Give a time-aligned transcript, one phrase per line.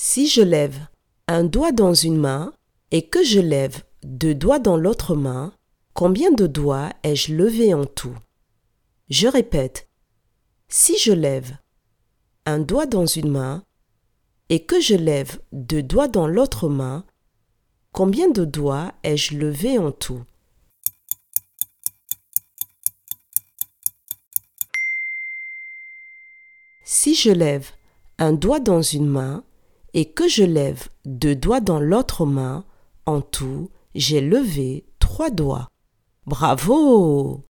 [0.00, 0.86] Si je lève
[1.26, 2.54] un doigt dans une main
[2.92, 5.52] et que je lève deux doigts dans l'autre main,
[5.92, 8.16] combien de doigts ai-je levé en tout?
[9.10, 9.88] Je répète.
[10.68, 11.56] Si je lève
[12.46, 13.64] un doigt dans une main
[14.50, 17.04] et que je lève deux doigts dans l'autre main,
[17.90, 20.22] combien de doigts ai-je levé en tout?
[26.84, 27.72] Si je lève
[28.18, 29.42] un doigt dans une main
[29.94, 32.64] et que je lève deux doigts dans l'autre main,
[33.06, 35.68] en tout, j'ai levé trois doigts.
[36.26, 37.44] Bravo